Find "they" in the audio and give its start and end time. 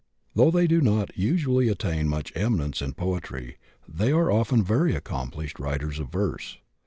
0.49-0.65, 3.87-4.11